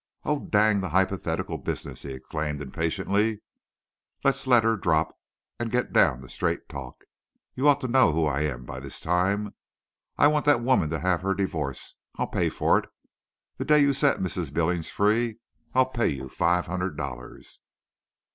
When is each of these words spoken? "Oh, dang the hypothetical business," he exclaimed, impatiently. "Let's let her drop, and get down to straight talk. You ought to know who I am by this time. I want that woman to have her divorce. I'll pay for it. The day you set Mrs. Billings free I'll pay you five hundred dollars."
"Oh, 0.23 0.39
dang 0.39 0.81
the 0.81 0.89
hypothetical 0.89 1.59
business," 1.59 2.01
he 2.01 2.13
exclaimed, 2.13 2.59
impatiently. 2.59 3.43
"Let's 4.23 4.47
let 4.47 4.63
her 4.63 4.75
drop, 4.75 5.15
and 5.59 5.69
get 5.69 5.93
down 5.93 6.21
to 6.23 6.27
straight 6.27 6.67
talk. 6.67 7.01
You 7.53 7.67
ought 7.67 7.81
to 7.81 7.87
know 7.87 8.11
who 8.11 8.25
I 8.25 8.41
am 8.41 8.65
by 8.65 8.79
this 8.79 8.99
time. 8.99 9.53
I 10.17 10.25
want 10.25 10.47
that 10.47 10.63
woman 10.63 10.89
to 10.89 10.97
have 10.99 11.21
her 11.21 11.35
divorce. 11.35 11.97
I'll 12.15 12.25
pay 12.25 12.49
for 12.49 12.79
it. 12.79 12.89
The 13.57 13.65
day 13.65 13.79
you 13.81 13.93
set 13.93 14.17
Mrs. 14.17 14.51
Billings 14.51 14.89
free 14.89 15.37
I'll 15.75 15.85
pay 15.91 16.07
you 16.07 16.29
five 16.29 16.65
hundred 16.65 16.97
dollars." 16.97 17.59